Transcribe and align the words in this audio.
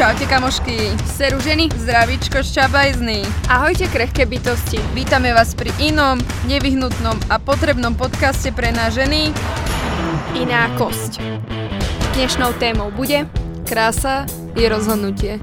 Čaute 0.00 0.24
kamošky, 0.24 0.96
seru 1.12 1.36
ženy, 1.44 1.68
zdravíčko 1.76 2.40
šťabajzný. 2.40 3.20
Ahojte 3.52 3.84
krehké 3.84 4.24
bytosti. 4.24 4.80
Vítame 4.96 5.28
vás 5.36 5.52
pri 5.52 5.68
inom, 5.76 6.16
nevyhnutnom 6.48 7.20
a 7.28 7.36
potrebnom 7.36 7.92
podcaste 7.92 8.48
pre 8.48 8.72
nás 8.72 8.96
ženy. 8.96 9.28
Iná 10.32 10.72
kosť. 10.80 11.20
Dnešnou 12.16 12.56
témou 12.56 12.88
bude 12.88 13.28
Krása 13.68 14.24
je 14.56 14.64
rozhodnutie. 14.72 15.36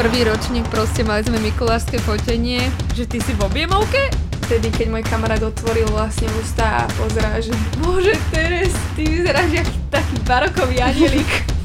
Prvý 0.00 0.24
ročník 0.24 0.64
proste 0.72 1.04
mali 1.04 1.20
sme 1.20 1.36
mikulášske 1.36 2.00
fotenie. 2.00 2.64
Že 2.96 3.04
ty 3.12 3.18
si 3.20 3.36
v 3.36 3.44
objemovke? 3.44 4.08
Vtedy, 4.48 4.72
keď 4.72 4.86
môj 4.88 5.04
kamarát 5.04 5.44
otvoril 5.44 5.84
vlastne 5.92 6.32
ústa 6.40 6.88
a 6.88 6.88
pozerá, 6.96 7.44
že 7.44 7.52
Bože 7.84 8.16
Teres, 8.32 8.72
ty 8.96 9.04
vyzeráš 9.04 9.52
jak 9.52 9.68
taký 9.92 10.16
barokový 10.24 10.80
anielik. 10.80 11.28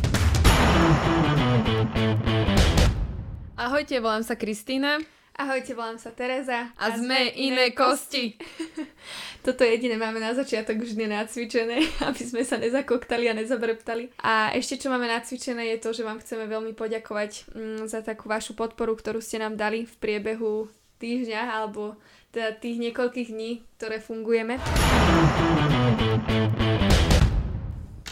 Ahojte, 3.56 3.98
volám 4.00 4.24
sa 4.24 4.38
Kristýna. 4.38 5.02
Ahojte, 5.36 5.76
volám 5.76 6.00
sa 6.00 6.16
Tereza. 6.16 6.72
A, 6.80 6.96
a 6.96 6.96
sme 6.96 7.28
iné 7.36 7.76
kosti. 7.76 8.40
Toto 9.46 9.68
jediné 9.68 10.00
máme 10.00 10.24
na 10.24 10.32
začiatok 10.32 10.80
vždy 10.80 11.12
nacvičené, 11.12 11.84
aby 12.08 12.22
sme 12.24 12.48
sa 12.48 12.56
nezakoktali 12.56 13.28
a 13.28 13.36
nezabreptali. 13.36 14.16
A 14.24 14.56
ešte 14.56 14.80
čo 14.80 14.88
máme 14.88 15.12
nacvičené 15.12 15.76
je 15.76 15.78
to, 15.84 15.92
že 15.92 16.08
vám 16.08 16.24
chceme 16.24 16.48
veľmi 16.48 16.72
poďakovať 16.72 17.52
mm, 17.52 17.84
za 17.92 18.00
takú 18.00 18.32
vašu 18.32 18.56
podporu, 18.56 18.96
ktorú 18.96 19.20
ste 19.20 19.44
nám 19.44 19.60
dali 19.60 19.84
v 19.84 19.96
priebehu 20.00 20.72
týždňa 21.04 21.42
alebo 21.52 22.00
teda 22.32 22.56
tých 22.56 22.80
niekoľkých 22.80 23.30
dní, 23.32 23.52
ktoré 23.76 24.00
fungujeme. 24.00 24.56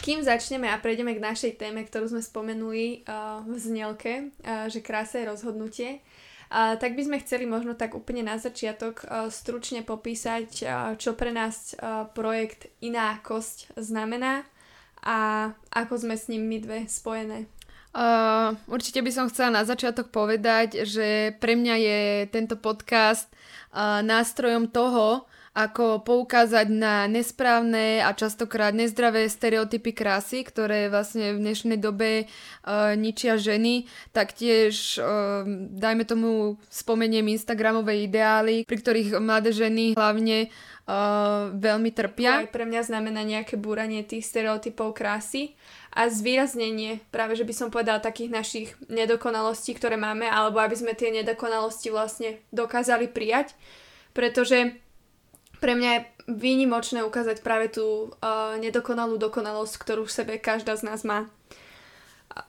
Kým 0.04 0.20
začneme 0.20 0.68
a 0.68 0.76
prejdeme 0.76 1.16
k 1.16 1.24
našej 1.24 1.56
téme, 1.56 1.80
ktorú 1.80 2.12
sme 2.12 2.20
spomenuli 2.20 3.08
uh, 3.08 3.40
v 3.48 3.56
znelke, 3.56 4.36
uh, 4.44 4.68
že 4.68 4.84
krása 4.84 5.24
je 5.24 5.32
rozhodnutie, 5.32 5.90
uh, 6.52 6.76
tak 6.76 6.92
by 6.92 7.08
sme 7.08 7.16
chceli 7.24 7.48
možno 7.48 7.72
tak 7.72 7.96
úplne 7.96 8.20
na 8.20 8.36
začiatok 8.36 9.00
uh, 9.08 9.32
stručne 9.32 9.80
popísať, 9.80 10.48
uh, 10.60 10.68
čo 11.00 11.16
pre 11.16 11.32
nás 11.32 11.72
uh, 11.80 12.04
projekt 12.12 12.68
Iná 12.84 13.16
kosť 13.24 13.72
znamená 13.80 14.44
a 15.00 15.48
ako 15.72 16.04
sme 16.04 16.20
s 16.20 16.28
ním 16.28 16.52
my 16.52 16.60
dve 16.60 16.78
spojené. 16.84 17.48
Uh, 17.96 18.60
určite 18.68 19.00
by 19.00 19.08
som 19.08 19.32
chcela 19.32 19.56
na 19.56 19.64
začiatok 19.64 20.12
povedať, 20.12 20.84
že 20.84 21.32
pre 21.40 21.56
mňa 21.56 21.74
je 21.80 22.00
tento 22.28 22.60
podcast 22.60 23.32
uh, 23.72 24.04
nástrojom 24.04 24.68
toho, 24.68 25.24
ako 25.54 26.02
poukázať 26.02 26.66
na 26.66 27.06
nesprávne 27.06 28.02
a 28.02 28.10
častokrát 28.10 28.74
nezdravé 28.74 29.30
stereotypy 29.30 29.94
krásy, 29.94 30.42
ktoré 30.42 30.90
vlastne 30.90 31.30
v 31.30 31.46
dnešnej 31.46 31.78
dobe 31.78 32.26
uh, 32.26 32.98
ničia 32.98 33.38
ženy. 33.38 33.86
Taktiež, 34.10 34.98
uh, 34.98 35.46
dajme 35.78 36.02
tomu, 36.10 36.58
spomeniem 36.66 37.30
Instagramové 37.30 38.02
ideály, 38.02 38.66
pri 38.66 38.82
ktorých 38.82 39.08
mladé 39.22 39.54
ženy 39.54 39.94
hlavne 39.94 40.50
uh, 40.50 41.54
veľmi 41.54 41.90
trpia. 41.94 42.42
Aj 42.42 42.50
pre 42.50 42.66
mňa 42.66 42.90
znamená 42.90 43.22
nejaké 43.22 43.54
búranie 43.54 44.02
tých 44.02 44.26
stereotypov 44.26 44.98
krásy 44.98 45.54
a 45.94 46.10
zvýraznenie, 46.10 46.98
práve 47.14 47.38
že 47.38 47.46
by 47.46 47.54
som 47.54 47.70
povedala 47.70 48.02
takých 48.02 48.34
našich 48.34 48.68
nedokonalostí, 48.90 49.78
ktoré 49.78 49.94
máme, 49.94 50.26
alebo 50.26 50.58
aby 50.58 50.74
sme 50.74 50.98
tie 50.98 51.14
nedokonalosti 51.14 51.94
vlastne 51.94 52.42
dokázali 52.50 53.06
prijať, 53.06 53.54
pretože 54.10 54.82
pre 55.64 55.72
mňa 55.72 55.90
je 55.96 56.04
výnimočné 56.28 57.00
ukázať 57.08 57.40
práve 57.40 57.72
tú 57.72 58.12
uh, 58.12 58.60
nedokonalú 58.60 59.16
dokonalosť, 59.16 59.80
ktorú 59.80 60.04
v 60.04 60.12
sebe 60.12 60.34
každá 60.36 60.76
z 60.76 60.84
nás 60.84 61.00
má. 61.08 61.32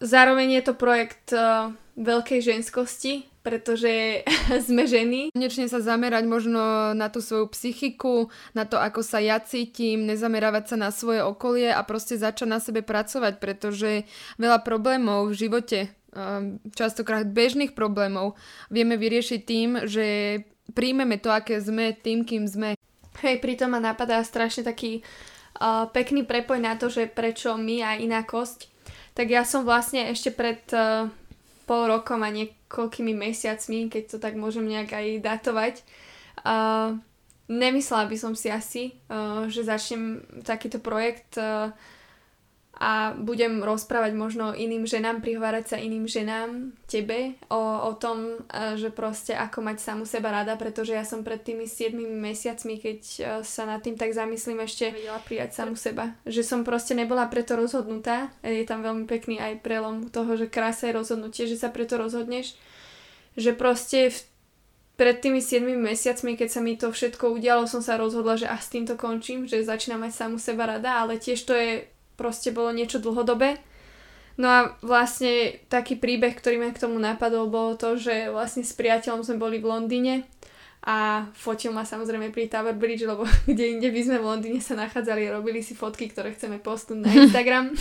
Zároveň 0.03 0.59
je 0.59 0.63
to 0.67 0.73
projekt 0.75 1.31
uh, 1.31 1.71
veľkej 1.95 2.43
ženskosti, 2.43 3.23
pretože 3.39 4.27
sme 4.67 4.83
ženy. 4.83 5.31
Konečne 5.31 5.71
sa 5.71 5.79
zamerať 5.79 6.27
možno 6.27 6.91
na 6.91 7.07
tú 7.07 7.23
svoju 7.23 7.47
psychiku, 7.55 8.27
na 8.51 8.67
to, 8.67 8.75
ako 8.75 8.99
sa 8.99 9.23
ja 9.23 9.39
cítim, 9.39 10.03
nezamerávať 10.03 10.75
sa 10.75 10.75
na 10.75 10.91
svoje 10.91 11.23
okolie 11.23 11.71
a 11.71 11.79
proste 11.87 12.19
začať 12.19 12.51
na 12.51 12.59
sebe 12.59 12.83
pracovať, 12.83 13.39
pretože 13.39 14.03
veľa 14.35 14.59
problémov 14.67 15.31
v 15.31 15.47
živote, 15.47 15.79
častokrát 16.75 17.27
bežných 17.27 17.75
problémov, 17.75 18.35
vieme 18.67 18.99
vyriešiť 18.99 19.39
tým, 19.43 19.69
že 19.87 20.07
príjmeme 20.73 21.19
to, 21.19 21.29
aké 21.29 21.59
sme, 21.59 21.93
tým, 21.93 22.23
kým 22.25 22.47
sme. 22.47 22.75
Hej, 23.23 23.39
pritom 23.39 23.71
ma 23.71 23.79
napadá 23.79 24.19
strašne 24.23 24.67
taký 24.67 24.99
uh, 25.61 25.87
pekný 25.91 26.27
prepoj 26.27 26.59
na 26.59 26.75
to, 26.75 26.91
že 26.91 27.07
prečo 27.07 27.55
my 27.55 27.79
a 27.79 27.95
iná 27.95 28.27
kosť. 28.27 28.67
Tak 29.15 29.27
ja 29.31 29.47
som 29.47 29.63
vlastne 29.63 30.11
ešte 30.11 30.35
pred 30.35 30.59
uh, 30.75 31.07
pol 31.63 31.87
rokom 31.87 32.21
a 32.21 32.29
niekoľkými 32.29 33.15
mesiacmi, 33.15 33.87
keď 33.87 34.03
to 34.11 34.17
tak 34.19 34.35
môžem 34.35 34.67
nejak 34.67 34.91
aj 34.91 35.07
datovať, 35.23 35.75
uh, 36.43 36.99
nemyslela 37.47 38.05
by 38.11 38.17
som 38.19 38.33
si 38.35 38.51
asi, 38.51 38.99
uh, 39.07 39.47
že 39.47 39.63
začnem 39.63 40.21
takýto 40.43 40.83
projekt 40.83 41.39
uh, 41.39 41.71
a 42.75 43.15
budem 43.15 43.63
rozprávať 43.63 44.11
možno 44.19 44.51
iným 44.51 44.83
ženám, 44.83 45.23
prihovárať 45.23 45.65
sa 45.71 45.77
iným 45.79 46.11
ženám, 46.11 46.75
tebe, 46.91 47.39
o, 47.47 47.87
o 47.87 47.91
tom, 47.95 48.43
e, 48.51 48.75
že 48.75 48.91
proste 48.91 49.31
ako 49.31 49.63
mať 49.63 49.77
samu 49.79 50.03
seba 50.03 50.35
rada, 50.35 50.59
pretože 50.59 50.91
ja 50.91 51.07
som 51.07 51.23
pred 51.23 51.39
tými 51.39 51.71
7 51.71 51.95
mesiacmi, 51.95 52.75
keď 52.75 52.99
e, 52.99 53.19
sa 53.47 53.63
nad 53.63 53.79
tým 53.79 53.95
tak 53.95 54.11
zamyslím, 54.11 54.59
ešte 54.59 54.91
vedela 54.91 55.23
prijať 55.23 55.55
samu 55.55 55.79
seba. 55.79 56.19
Že 56.27 56.41
som 56.43 56.59
proste 56.67 56.99
nebola 56.99 57.31
preto 57.31 57.55
rozhodnutá. 57.55 58.35
Je 58.43 58.67
tam 58.67 58.83
veľmi 58.83 59.07
pekný 59.07 59.39
aj 59.39 59.63
prelom 59.63 60.11
toho, 60.11 60.35
že 60.35 60.51
krása 60.51 60.91
je 60.91 60.99
rozhodnutie, 60.99 61.47
že 61.47 61.55
sa 61.55 61.71
preto 61.71 61.95
rozhodneš. 61.95 62.59
Že 63.39 63.55
proste 63.55 64.11
v 64.11 64.19
pred 64.95 65.19
tými 65.19 65.43
7 65.43 65.63
mesiacmi, 65.75 66.39
keď 66.39 66.49
sa 66.51 66.63
mi 66.63 66.79
to 66.79 66.87
všetko 66.87 67.35
udialo, 67.35 67.67
som 67.67 67.83
sa 67.83 67.99
rozhodla, 67.99 68.39
že 68.39 68.47
a 68.47 68.55
s 68.55 68.71
týmto 68.71 68.95
končím, 68.95 69.43
že 69.43 69.67
začínam 69.67 70.07
mať 70.07 70.15
samu 70.15 70.39
seba 70.39 70.71
rada, 70.71 71.03
ale 71.03 71.19
tiež 71.19 71.39
to 71.43 71.51
je 71.51 71.83
proste 72.15 72.51
bolo 72.51 72.71
niečo 72.75 72.99
dlhodobé. 72.99 73.59
No 74.35 74.47
a 74.51 74.59
vlastne 74.83 75.63
taký 75.71 75.95
príbeh, 75.95 76.35
ktorý 76.35 76.59
ma 76.59 76.67
k 76.75 76.83
tomu 76.83 76.99
napadol, 76.99 77.47
bolo 77.47 77.79
to, 77.79 77.95
že 77.95 78.27
vlastne 78.27 78.67
s 78.67 78.75
priateľom 78.75 79.23
sme 79.23 79.39
boli 79.39 79.63
v 79.63 79.71
Londýne 79.71 80.27
a 80.85 81.25
fotil 81.33 81.73
ma 81.73 81.81
samozrejme 81.81 82.29
pri 82.29 82.51
Tower 82.51 82.75
Bridge, 82.75 83.07
lebo 83.07 83.23
kde 83.49 83.79
inde 83.79 83.89
by 83.89 84.01
sme 84.03 84.17
v 84.19 84.27
Londýne 84.27 84.59
sa 84.59 84.75
nachádzali 84.75 85.31
a 85.31 85.35
robili 85.39 85.63
si 85.63 85.73
fotky, 85.73 86.11
ktoré 86.11 86.35
chceme 86.35 86.59
postnúť 86.59 86.99
na 86.99 87.11
Instagram. 87.15 87.71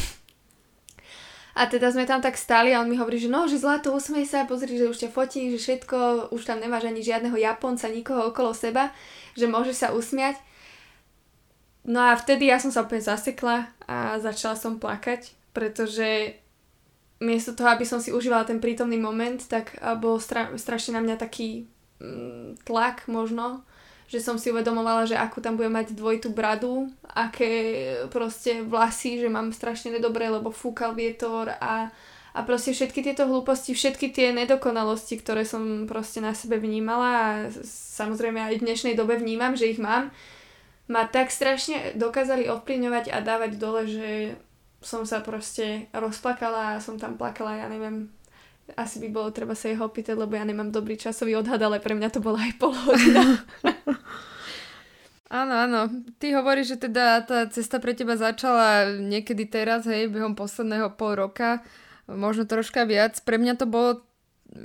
A 1.54 1.70
teda 1.70 1.94
sme 1.94 2.02
tam 2.02 2.18
tak 2.18 2.34
stali 2.34 2.74
a 2.74 2.82
on 2.82 2.90
mi 2.90 2.98
hovorí, 2.98 3.22
že 3.22 3.30
no, 3.30 3.46
že 3.46 3.62
zlato, 3.62 3.94
usmej 3.94 4.26
sa, 4.26 4.42
pozri, 4.42 4.74
že 4.74 4.90
už 4.90 4.98
ťa 5.06 5.10
fotí, 5.14 5.54
že 5.54 5.62
všetko, 5.62 6.30
už 6.34 6.42
tam 6.50 6.58
nemáš 6.58 6.90
ani 6.90 6.98
žiadneho 6.98 7.38
Japonca, 7.38 7.86
nikoho 7.86 8.34
okolo 8.34 8.50
seba, 8.50 8.90
že 9.38 9.46
môže 9.46 9.70
sa 9.70 9.94
usmiať. 9.94 10.34
No 11.84 12.00
a 12.00 12.16
vtedy 12.16 12.48
ja 12.48 12.56
som 12.56 12.72
sa 12.72 12.80
úplne 12.80 13.04
zasekla 13.04 13.68
a 13.84 14.16
začala 14.16 14.56
som 14.56 14.80
plakať, 14.80 15.36
pretože 15.52 16.40
miesto 17.20 17.52
toho, 17.52 17.76
aby 17.76 17.84
som 17.84 18.00
si 18.00 18.08
užívala 18.08 18.48
ten 18.48 18.56
prítomný 18.56 18.96
moment, 18.96 19.36
tak 19.44 19.76
bol 20.00 20.16
stra- 20.16 20.52
strašne 20.56 20.96
na 20.96 21.04
mňa 21.04 21.16
taký 21.20 21.68
mm, 22.00 22.64
tlak 22.64 23.04
možno, 23.04 23.62
že 24.08 24.20
som 24.20 24.40
si 24.40 24.48
uvedomovala, 24.48 25.08
že 25.08 25.16
akú 25.16 25.44
tam 25.44 25.60
budem 25.60 25.76
mať 25.76 25.92
dvojitú 25.92 26.32
bradu, 26.32 26.88
aké 27.04 27.52
proste 28.08 28.64
vlasy, 28.64 29.20
že 29.20 29.28
mám 29.28 29.52
strašne 29.52 29.96
nedobré, 29.96 30.28
lebo 30.28 30.52
fúkal 30.52 30.96
vietor 30.96 31.52
a, 31.60 31.88
a 32.32 32.38
proste 32.44 32.72
všetky 32.72 33.00
tieto 33.00 33.28
hlúposti, 33.28 33.76
všetky 33.76 34.08
tie 34.08 34.32
nedokonalosti, 34.32 35.20
ktoré 35.20 35.44
som 35.44 35.84
proste 35.84 36.24
na 36.24 36.32
sebe 36.32 36.56
vnímala 36.60 37.08
a 37.12 37.28
samozrejme 37.96 38.40
aj 38.40 38.54
v 38.60 38.64
dnešnej 38.64 38.94
dobe 38.96 39.16
vnímam, 39.16 39.52
že 39.52 39.72
ich 39.72 39.80
mám, 39.80 40.12
ma 40.88 41.08
tak 41.08 41.32
strašne 41.32 41.96
dokázali 41.96 42.48
ovplyvňovať 42.48 43.12
a 43.12 43.18
dávať 43.24 43.52
dole, 43.56 43.88
že 43.88 44.10
som 44.84 45.08
sa 45.08 45.24
proste 45.24 45.88
rozplakala 45.96 46.76
a 46.76 46.82
som 46.84 47.00
tam 47.00 47.16
plakala, 47.16 47.56
ja 47.56 47.66
neviem, 47.72 48.12
asi 48.76 49.00
by 49.00 49.08
bolo 49.12 49.28
treba 49.32 49.52
sa 49.52 49.68
jeho 49.68 49.84
opýtať, 49.88 50.16
lebo 50.16 50.36
ja 50.36 50.44
nemám 50.44 50.72
dobrý 50.72 50.96
časový 50.96 51.36
odhad, 51.36 51.60
ale 51.60 51.80
pre 51.80 51.92
mňa 51.92 52.08
to 52.12 52.20
bola 52.24 52.40
aj 52.40 52.52
pol 52.56 52.72
hodina. 52.72 53.44
áno, 55.40 55.54
áno. 55.68 55.80
Ty 56.16 56.40
hovoríš, 56.40 56.76
že 56.76 56.88
teda 56.88 57.20
tá 57.24 57.44
cesta 57.52 57.76
pre 57.76 57.92
teba 57.92 58.16
začala 58.16 58.96
niekedy 58.96 59.44
teraz, 59.44 59.84
hej, 59.84 60.08
behom 60.08 60.32
posledného 60.32 60.96
pol 60.96 61.16
roka, 61.16 61.60
možno 62.08 62.48
troška 62.48 62.88
viac. 62.88 63.20
Pre 63.20 63.36
mňa 63.36 63.54
to 63.60 63.68
bolo 63.68 64.00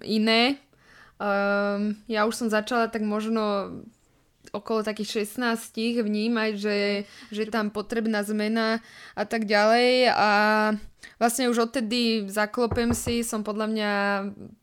iné. 0.07 0.59
Um, 1.19 1.99
ja 2.07 2.23
už 2.23 2.39
som 2.39 2.47
začala 2.47 2.87
tak 2.87 3.03
možno 3.03 3.75
okolo 4.51 4.81
takých 4.81 5.29
16 5.29 6.01
vnímať, 6.01 6.51
že, 6.57 6.77
že 7.29 7.39
je 7.45 7.51
tam 7.51 7.69
potrebná 7.69 8.25
zmena 8.25 8.81
a 9.13 9.23
tak 9.27 9.45
ďalej 9.45 10.09
a 10.09 10.29
vlastne 11.21 11.51
už 11.51 11.69
odtedy 11.69 12.25
zaklopem 12.31 12.95
si, 12.95 13.21
som 13.21 13.43
podľa 13.45 13.67
mňa 13.69 13.91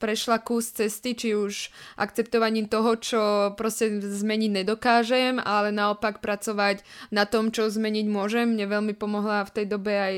prešla 0.00 0.43
kus 0.43 0.73
cesty, 0.73 1.14
či 1.14 1.28
už 1.37 1.70
akceptovaním 2.00 2.67
toho, 2.67 2.96
čo 2.99 3.23
proste 3.55 4.00
zmeniť 4.00 4.64
nedokážem, 4.64 5.38
ale 5.38 5.70
naopak 5.70 6.19
pracovať 6.25 6.82
na 7.12 7.28
tom, 7.28 7.52
čo 7.52 7.69
zmeniť 7.69 8.06
môžem. 8.08 8.56
Mne 8.56 8.67
veľmi 8.67 8.94
pomohla 8.96 9.46
v 9.46 9.55
tej 9.55 9.67
dobe 9.69 9.93
aj 9.93 10.14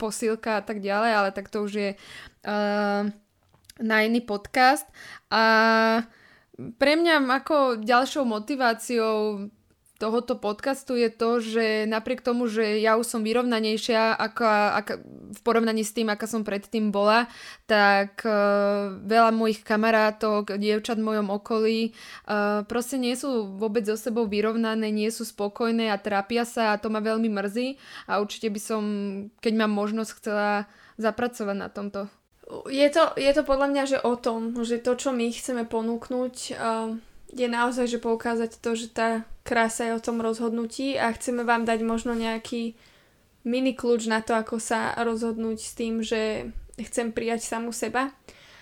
posilka 0.00 0.58
a 0.60 0.62
tak 0.64 0.80
ďalej, 0.80 1.12
ale 1.12 1.30
tak 1.30 1.52
to 1.52 1.62
už 1.62 1.72
je 1.76 1.90
uh, 1.94 3.02
na 3.76 3.96
iný 4.02 4.24
podcast. 4.24 4.88
A 5.28 5.44
pre 6.56 6.96
mňa 6.96 7.20
ako 7.28 7.84
ďalšou 7.84 8.24
motiváciou 8.24 9.48
tohoto 9.96 10.36
podcastu 10.36 10.96
je 10.96 11.08
to, 11.08 11.40
že 11.40 11.88
napriek 11.88 12.20
tomu, 12.20 12.48
že 12.52 12.80
ja 12.84 13.00
už 13.00 13.08
som 13.08 13.24
vyrovnanejšia 13.24 14.12
ako, 14.12 14.44
ako, 14.44 14.92
v 15.32 15.40
porovnaní 15.40 15.82
s 15.88 15.96
tým, 15.96 16.12
aká 16.12 16.28
som 16.28 16.44
predtým 16.44 16.92
bola, 16.92 17.28
tak 17.64 18.20
uh, 18.28 18.92
veľa 19.00 19.32
mojich 19.32 19.64
kamarátok, 19.64 20.60
dievčat 20.60 21.00
v 21.00 21.08
mojom 21.08 21.28
okolí 21.32 21.80
uh, 22.28 22.62
proste 22.68 23.00
nie 23.00 23.16
sú 23.16 23.56
vôbec 23.56 23.88
so 23.88 23.96
sebou 23.96 24.28
vyrovnané, 24.28 24.92
nie 24.92 25.08
sú 25.08 25.24
spokojné 25.24 25.88
a 25.88 26.00
trápia 26.00 26.44
sa 26.44 26.76
a 26.76 26.80
to 26.80 26.92
ma 26.92 27.00
veľmi 27.00 27.32
mrzí 27.32 27.80
a 28.04 28.20
určite 28.20 28.52
by 28.52 28.60
som, 28.60 28.82
keď 29.40 29.52
mám 29.64 29.72
možnosť, 29.72 30.12
chcela 30.20 30.68
zapracovať 31.00 31.56
na 31.56 31.68
tomto. 31.72 32.12
Je 32.70 32.88
to, 32.94 33.10
je 33.18 33.32
to 33.34 33.42
podľa 33.42 33.66
mňa, 33.74 33.84
že 33.90 33.98
o 34.06 34.14
tom, 34.14 34.54
že 34.62 34.78
to, 34.78 34.94
čo 34.94 35.10
my 35.10 35.34
chceme 35.34 35.66
ponúknuť, 35.66 36.54
je 37.34 37.48
naozaj, 37.50 37.90
že 37.90 37.98
poukázať 37.98 38.62
to, 38.62 38.78
že 38.78 38.94
tá 38.94 39.26
krása 39.42 39.90
je 39.90 39.96
o 39.98 40.04
tom 40.04 40.22
rozhodnutí 40.22 40.94
a 40.94 41.10
chceme 41.10 41.42
vám 41.42 41.66
dať 41.66 41.82
možno 41.82 42.14
nejaký 42.14 42.78
mini 43.42 43.74
kľúč 43.74 44.06
na 44.06 44.22
to, 44.22 44.38
ako 44.38 44.62
sa 44.62 44.94
rozhodnúť 44.94 45.58
s 45.58 45.72
tým, 45.74 46.06
že 46.06 46.50
chcem 46.78 47.10
prijať 47.10 47.46
samú 47.46 47.74
seba. 47.74 48.14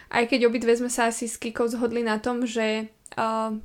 Aj 0.09 0.25
keď 0.25 0.49
obidve 0.49 0.73
sme 0.77 0.89
sa 0.89 1.13
asi 1.13 1.29
s 1.29 1.37
Kikou 1.37 1.69
zhodli 1.69 2.01
na 2.01 2.17
tom, 2.17 2.49
že 2.49 2.89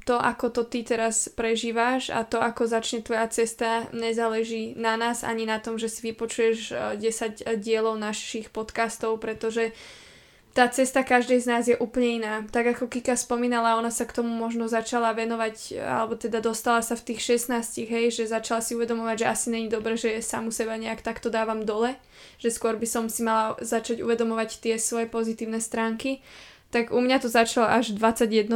to, 0.04 0.16
ako 0.20 0.52
to 0.52 0.64
ty 0.68 0.84
teraz 0.84 1.32
prežíváš 1.32 2.12
a 2.12 2.28
to, 2.28 2.38
ako 2.38 2.70
začne 2.70 3.02
tvoja 3.02 3.26
cesta, 3.32 3.88
nezáleží 3.96 4.76
na 4.76 4.94
nás 5.00 5.24
ani 5.24 5.48
na 5.48 5.58
tom, 5.58 5.82
že 5.82 5.90
si 5.90 6.06
vypočuješ 6.12 6.58
uh, 6.70 6.94
10 6.94 7.58
dielov 7.58 7.98
našich 7.98 8.54
podcastov, 8.54 9.18
pretože 9.18 9.74
uh, 9.74 9.76
tá 10.60 10.68
cesta 10.68 11.08
každej 11.08 11.40
z 11.40 11.48
nás 11.48 11.64
je 11.72 11.80
úplne 11.80 12.20
iná. 12.20 12.34
Tak 12.52 12.76
ako 12.76 12.92
Kika 12.92 13.16
spomínala, 13.16 13.80
ona 13.80 13.88
sa 13.88 14.04
k 14.04 14.20
tomu 14.20 14.28
možno 14.28 14.68
začala 14.68 15.16
venovať, 15.16 15.80
alebo 15.80 16.20
teda 16.20 16.44
dostala 16.44 16.84
sa 16.84 17.00
v 17.00 17.16
tých 17.16 17.48
16, 17.48 17.88
hej, 17.88 18.12
že 18.12 18.28
začala 18.28 18.60
si 18.60 18.76
uvedomovať, 18.76 19.24
že 19.24 19.32
asi 19.32 19.48
není 19.56 19.72
dobre, 19.72 19.96
že 19.96 20.20
samu 20.20 20.52
seba 20.52 20.76
nejak 20.76 21.00
takto 21.00 21.32
dávam 21.32 21.64
dole, 21.64 21.96
že 22.44 22.52
skôr 22.52 22.76
by 22.76 22.84
som 22.84 23.08
si 23.08 23.24
mala 23.24 23.56
začať 23.64 24.04
uvedomovať 24.04 24.60
tie 24.60 24.76
svoje 24.76 25.08
pozitívne 25.08 25.64
stránky. 25.64 26.20
Tak 26.76 26.92
u 26.92 27.00
mňa 27.00 27.24
to 27.24 27.32
začalo 27.32 27.64
až 27.64 27.96
v 27.96 28.04
21 28.04 28.52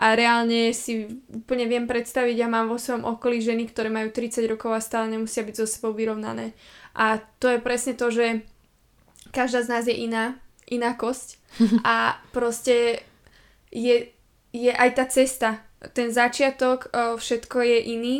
a 0.00 0.06
reálne 0.16 0.72
si 0.72 1.12
úplne 1.28 1.68
viem 1.68 1.84
predstaviť, 1.84 2.40
ja 2.40 2.48
mám 2.48 2.72
vo 2.72 2.80
svojom 2.80 3.04
okolí 3.04 3.44
ženy, 3.44 3.68
ktoré 3.68 3.92
majú 3.92 4.08
30 4.08 4.48
rokov 4.48 4.72
a 4.72 4.80
stále 4.80 5.12
nemusia 5.12 5.44
byť 5.44 5.54
so 5.60 5.68
sebou 5.68 5.92
vyrovnané. 5.92 6.56
A 6.96 7.20
to 7.36 7.52
je 7.52 7.60
presne 7.60 7.92
to, 8.00 8.08
že 8.08 8.48
každá 9.28 9.60
z 9.60 9.68
nás 9.68 9.84
je 9.84 9.92
iná, 9.92 10.40
inakosť 10.68 11.28
a 11.84 12.20
proste 12.30 13.02
je, 13.72 14.12
je 14.52 14.72
aj 14.72 14.90
tá 14.96 15.04
cesta, 15.08 15.50
ten 15.94 16.10
začiatok, 16.10 16.90
všetko 16.92 17.56
je 17.62 17.78
iný. 17.94 18.16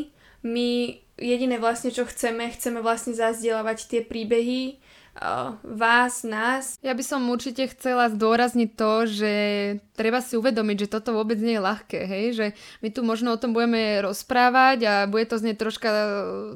My 0.47 1.01
jediné 1.19 1.59
vlastne, 1.59 1.91
čo 1.91 2.07
chceme, 2.07 2.47
chceme 2.55 2.79
vlastne 2.79 3.13
zazdielavať 3.13 3.79
tie 3.91 4.01
príbehy, 4.07 4.79
vás, 5.63 6.23
nás. 6.23 6.79
Ja 6.79 6.95
by 6.95 7.03
som 7.03 7.27
určite 7.27 7.67
chcela 7.75 8.07
zdôrazniť 8.07 8.71
to, 8.79 8.93
že 9.11 9.33
treba 9.99 10.23
si 10.23 10.39
uvedomiť, 10.39 10.87
že 10.87 10.93
toto 10.95 11.11
vôbec 11.11 11.43
nie 11.43 11.59
je 11.59 11.67
ľahké, 11.67 12.01
hej? 12.07 12.27
že 12.35 12.47
my 12.87 12.89
tu 12.95 13.03
možno 13.03 13.35
o 13.35 13.41
tom 13.41 13.51
budeme 13.51 13.99
rozprávať 13.99 14.79
a 14.87 14.95
bude 15.11 15.27
to 15.27 15.43
znieť 15.43 15.59
troška, 15.59 15.91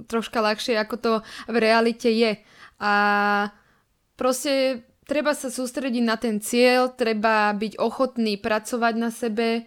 troška 0.07 0.39
ľahšie, 0.39 0.79
ako 0.79 0.95
to 0.95 1.13
v 1.51 1.57
realite 1.59 2.07
je. 2.07 2.39
A 2.79 2.95
proste 4.15 4.87
treba 5.09 5.33
sa 5.37 5.49
sústrediť 5.49 6.05
na 6.05 6.17
ten 6.17 6.39
cieľ, 6.39 6.93
treba 6.93 7.53
byť 7.55 7.79
ochotný 7.79 8.39
pracovať 8.39 8.95
na 8.99 9.11
sebe, 9.11 9.67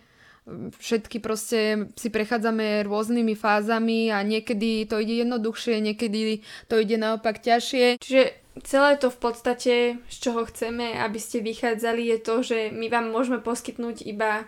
všetky 0.77 1.17
proste 1.25 1.89
si 1.97 2.13
prechádzame 2.13 2.85
rôznymi 2.85 3.33
fázami 3.33 4.13
a 4.13 4.21
niekedy 4.21 4.85
to 4.85 5.01
ide 5.01 5.25
jednoduchšie, 5.25 5.81
niekedy 5.81 6.45
to 6.69 6.75
ide 6.77 7.01
naopak 7.01 7.41
ťažšie. 7.41 7.97
Čiže 7.97 8.23
celé 8.61 8.91
to 9.01 9.09
v 9.09 9.19
podstate, 9.19 9.73
z 10.05 10.17
čoho 10.21 10.45
chceme, 10.45 11.01
aby 11.01 11.17
ste 11.17 11.41
vychádzali, 11.41 12.13
je 12.13 12.17
to, 12.21 12.35
že 12.45 12.57
my 12.69 12.93
vám 12.93 13.09
môžeme 13.09 13.41
poskytnúť 13.41 14.05
iba 14.05 14.45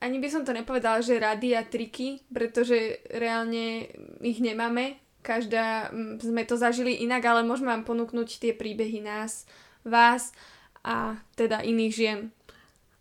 ani 0.00 0.16
by 0.16 0.28
som 0.32 0.42
to 0.48 0.56
nepovedala, 0.56 1.04
že 1.04 1.20
rady 1.20 1.52
a 1.52 1.60
triky, 1.60 2.24
pretože 2.32 3.04
reálne 3.12 3.84
ich 4.24 4.40
nemáme. 4.40 4.96
Každá 5.20 5.92
sme 6.24 6.48
to 6.48 6.56
zažili 6.56 7.04
inak, 7.04 7.20
ale 7.28 7.44
môžeme 7.44 7.68
vám 7.68 7.84
ponúknuť 7.84 8.40
tie 8.40 8.52
príbehy 8.56 9.04
nás, 9.04 9.44
vás 9.84 10.32
a 10.84 11.20
teda 11.36 11.60
iných 11.60 11.92
žien. 11.92 12.20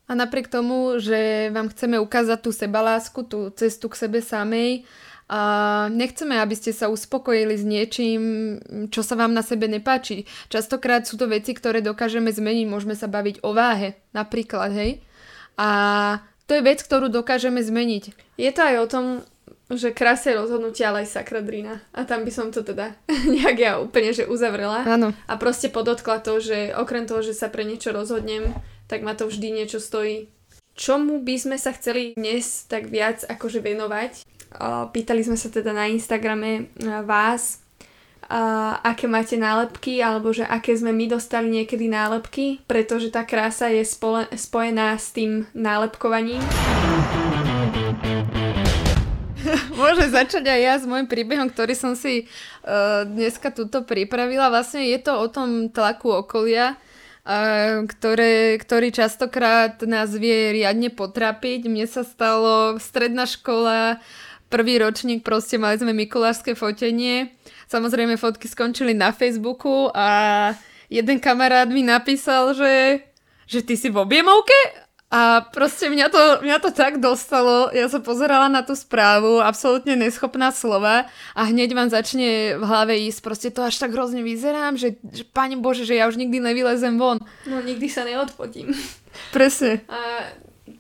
A 0.10 0.18
napriek 0.18 0.50
tomu, 0.50 0.98
že 0.98 1.54
vám 1.54 1.70
chceme 1.70 2.02
ukázať 2.02 2.40
tú 2.42 2.52
sebalásku, 2.52 3.20
tú 3.30 3.54
cestu 3.54 3.94
k 3.94 4.00
sebe 4.10 4.20
samej, 4.26 4.84
a 5.30 5.86
nechceme, 5.94 6.42
aby 6.42 6.58
ste 6.58 6.74
sa 6.74 6.90
uspokojili 6.90 7.54
s 7.54 7.62
niečím, 7.62 8.22
čo 8.90 9.06
sa 9.06 9.14
vám 9.14 9.30
na 9.30 9.46
sebe 9.46 9.70
nepáči. 9.70 10.26
Častokrát 10.50 11.06
sú 11.06 11.22
to 11.22 11.30
veci, 11.30 11.54
ktoré 11.54 11.86
dokážeme 11.86 12.34
zmeniť. 12.34 12.66
Môžeme 12.66 12.98
sa 12.98 13.06
baviť 13.06 13.46
o 13.46 13.54
váhe, 13.54 14.02
napríklad, 14.10 14.74
hej. 14.74 15.06
A 15.54 15.70
to 16.50 16.58
je 16.58 16.66
vec, 16.66 16.82
ktorú 16.82 17.14
dokážeme 17.14 17.62
zmeniť. 17.62 18.04
Je 18.42 18.50
to 18.50 18.62
aj 18.66 18.76
o 18.82 18.88
tom, 18.90 19.06
že 19.70 19.94
kráse 19.94 20.34
rozhodnutia, 20.34 20.90
ale 20.90 21.06
aj 21.06 21.22
sakradrina. 21.22 21.82
A 21.94 22.02
tam 22.06 22.26
by 22.26 22.32
som 22.34 22.50
to 22.50 22.66
teda 22.66 22.98
nejak 23.36 23.58
ja 23.58 23.72
úplne 23.78 24.10
že 24.10 24.26
uzavrela. 24.26 24.82
Áno. 24.86 25.14
A 25.30 25.34
proste 25.38 25.70
podotkla 25.70 26.26
to, 26.26 26.42
že 26.42 26.74
okrem 26.74 27.06
toho, 27.06 27.22
že 27.22 27.38
sa 27.38 27.54
pre 27.54 27.62
niečo 27.62 27.94
rozhodnem, 27.94 28.56
tak 28.90 29.06
ma 29.06 29.14
to 29.14 29.30
vždy 29.30 29.54
niečo 29.54 29.78
stojí. 29.78 30.30
Čomu 30.80 31.22
by 31.22 31.36
sme 31.36 31.58
sa 31.60 31.76
chceli 31.76 32.16
dnes 32.16 32.66
tak 32.66 32.88
viac 32.88 33.28
akože 33.28 33.60
venovať? 33.60 34.24
Pýtali 34.96 35.22
sme 35.22 35.38
sa 35.38 35.52
teda 35.52 35.76
na 35.76 35.92
Instagrame 35.92 36.72
vás, 37.04 37.62
aké 38.82 39.06
máte 39.06 39.36
nálepky, 39.36 40.00
alebo 40.00 40.32
že 40.32 40.48
aké 40.48 40.74
sme 40.74 40.96
my 40.96 41.06
dostali 41.12 41.52
niekedy 41.52 41.92
nálepky, 41.92 42.64
pretože 42.64 43.12
tá 43.12 43.28
krása 43.28 43.70
je 43.70 43.84
spojená 44.34 44.96
s 44.96 45.12
tým 45.12 45.46
nálepkovaním. 45.52 46.42
Môže 49.80 50.10
začať 50.10 50.46
aj 50.46 50.60
ja 50.62 50.74
s 50.78 50.86
môjim 50.86 51.10
príbehom, 51.10 51.50
ktorý 51.50 51.74
som 51.74 51.94
si 51.98 52.26
uh, 52.26 53.06
dneska 53.06 53.50
tuto 53.54 53.86
pripravila. 53.86 54.54
Vlastne 54.54 54.86
je 54.86 55.00
to 55.02 55.14
o 55.18 55.28
tom 55.30 55.70
tlaku 55.70 56.24
okolia, 56.26 56.76
uh, 57.26 57.86
ktoré, 57.86 58.58
ktorý 58.62 58.94
častokrát 58.94 59.82
nás 59.86 60.14
vie 60.14 60.54
riadne 60.62 60.94
potrapiť. 60.94 61.70
Mne 61.70 61.88
sa 61.90 62.06
stalo 62.06 62.78
stredná 62.78 63.26
škola, 63.26 64.02
prvý 64.50 64.82
ročník, 64.82 65.22
proste 65.22 65.62
mali 65.62 65.78
sme 65.78 65.94
mikulášske 65.94 66.58
fotenie. 66.58 67.34
Samozrejme 67.70 68.18
fotky 68.18 68.50
skončili 68.50 68.98
na 68.98 69.14
Facebooku 69.14 69.94
a 69.94 70.52
jeden 70.90 71.22
kamarát 71.22 71.70
mi 71.70 71.86
napísal, 71.86 72.58
že, 72.58 73.06
že 73.46 73.62
ty 73.62 73.78
si 73.78 73.94
v 73.94 74.02
objemovke 74.02 74.89
a 75.10 75.42
proste 75.42 75.90
mňa 75.90 76.08
to, 76.14 76.22
mňa 76.46 76.58
to 76.62 76.70
tak 76.70 77.02
dostalo, 77.02 77.74
ja 77.74 77.90
sa 77.90 77.98
pozerala 77.98 78.46
na 78.46 78.62
tú 78.62 78.78
správu, 78.78 79.42
absolútne 79.42 79.98
neschopná 79.98 80.54
slova 80.54 81.10
a 81.34 81.42
hneď 81.50 81.74
vám 81.74 81.90
začne 81.90 82.62
v 82.62 82.64
hlave 82.64 82.94
ísť, 83.10 83.20
proste 83.26 83.50
to 83.50 83.66
až 83.66 83.82
tak 83.82 83.90
hrozne 83.90 84.22
vyzerám, 84.22 84.78
že, 84.78 85.02
že 85.10 85.26
pani 85.26 85.58
Bože, 85.58 85.90
že 85.90 85.98
ja 85.98 86.06
už 86.06 86.22
nikdy 86.22 86.38
nevylezem 86.38 87.02
von. 87.02 87.18
No 87.50 87.58
nikdy 87.58 87.90
sa 87.90 88.06
neodfotím. 88.06 88.70
Presne. 89.34 89.82
A 89.90 90.30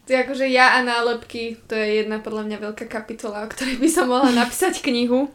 akože 0.05 0.45
ja 0.45 0.77
a 0.77 0.85
nálepky, 0.85 1.57
to 1.65 1.73
je 1.73 2.05
jedna 2.05 2.21
podľa 2.21 2.45
mňa 2.45 2.57
veľká 2.69 2.85
kapitola, 2.85 3.45
o 3.45 3.51
ktorej 3.51 3.81
by 3.81 3.89
som 3.89 4.13
mohla 4.13 4.29
napísať 4.45 4.85
knihu. 4.85 5.33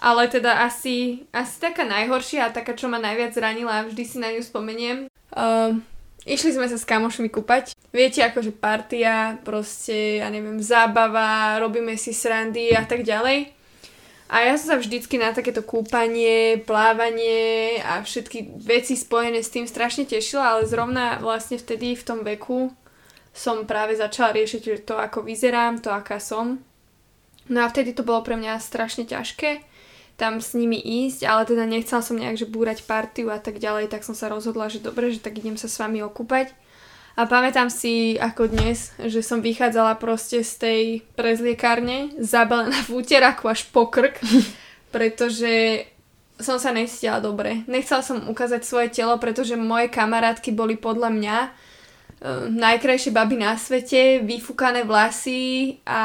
Ale 0.00 0.32
teda 0.32 0.64
asi, 0.64 1.28
asi 1.32 1.60
taká 1.60 1.84
najhoršia 1.84 2.48
a 2.48 2.54
taká, 2.56 2.72
čo 2.72 2.88
ma 2.88 3.00
najviac 3.00 3.36
zranila, 3.36 3.84
vždy 3.84 4.04
si 4.04 4.16
na 4.16 4.32
ňu 4.32 4.42
spomeniem. 4.44 5.08
Uh, 5.32 5.80
Išli 6.24 6.56
sme 6.56 6.64
sa 6.72 6.80
s 6.80 6.88
kamošmi 6.88 7.28
kúpať. 7.28 7.76
Viete, 7.92 8.24
akože 8.24 8.56
partia, 8.56 9.36
proste, 9.44 10.24
ja 10.24 10.32
neviem, 10.32 10.56
zábava, 10.56 11.60
robíme 11.60 12.00
si 12.00 12.16
srandy 12.16 12.72
a 12.72 12.88
tak 12.88 13.04
ďalej. 13.04 13.52
A 14.32 14.40
ja 14.40 14.56
som 14.56 14.72
sa 14.72 14.76
vždycky 14.80 15.20
na 15.20 15.36
takéto 15.36 15.60
kúpanie, 15.60 16.56
plávanie 16.64 17.76
a 17.84 18.00
všetky 18.00 18.56
veci 18.56 18.96
spojené 18.96 19.44
s 19.44 19.52
tým 19.52 19.68
strašne 19.68 20.08
tešila, 20.08 20.56
ale 20.56 20.64
zrovna 20.64 21.20
vlastne 21.20 21.60
vtedy 21.60 21.92
v 21.92 22.06
tom 22.08 22.24
veku 22.24 22.72
som 23.36 23.68
práve 23.68 23.92
začala 23.92 24.32
riešiť 24.32 24.88
to, 24.88 24.96
ako 24.96 25.28
vyzerám, 25.28 25.84
to, 25.84 25.92
aká 25.92 26.16
som. 26.16 26.64
No 27.52 27.58
a 27.60 27.68
vtedy 27.68 27.92
to 27.92 28.00
bolo 28.00 28.24
pre 28.24 28.40
mňa 28.40 28.56
strašne 28.64 29.04
ťažké 29.04 29.73
tam 30.14 30.38
s 30.38 30.54
nimi 30.54 30.78
ísť, 30.78 31.26
ale 31.26 31.42
teda 31.42 31.66
nechcela 31.66 31.98
som 31.98 32.14
nejak, 32.14 32.38
že 32.38 32.46
búrať 32.46 32.86
partiu 32.86 33.34
a 33.34 33.42
tak 33.42 33.58
ďalej, 33.58 33.90
tak 33.90 34.06
som 34.06 34.14
sa 34.14 34.30
rozhodla, 34.30 34.70
že 34.70 34.78
dobre, 34.78 35.10
že 35.10 35.18
tak 35.18 35.34
idem 35.38 35.58
sa 35.58 35.66
s 35.66 35.78
vami 35.82 36.02
okúpať. 36.06 36.54
A 37.14 37.30
pamätám 37.30 37.70
si 37.70 38.18
ako 38.18 38.50
dnes, 38.50 38.90
že 38.98 39.22
som 39.22 39.38
vychádzala 39.38 40.02
proste 40.02 40.42
z 40.42 40.52
tej 40.58 40.82
prezliekárne, 41.14 42.10
zabalená 42.18 42.82
v 42.90 43.02
úteraku 43.02 43.46
až 43.46 43.70
po 43.70 43.86
krk, 43.86 44.18
pretože 44.94 45.86
som 46.38 46.58
sa 46.58 46.74
necítila 46.74 47.22
dobre. 47.22 47.62
Nechcela 47.70 48.02
som 48.02 48.26
ukázať 48.26 48.66
svoje 48.66 48.90
telo, 48.90 49.14
pretože 49.22 49.54
moje 49.54 49.86
kamarátky 49.86 50.50
boli 50.50 50.74
podľa 50.74 51.10
mňa 51.14 51.36
uh, 51.46 52.50
najkrajšie 52.50 53.14
baby 53.14 53.38
na 53.38 53.54
svete, 53.54 54.18
vyfúkané 54.26 54.82
vlasy 54.82 55.78
a 55.86 56.02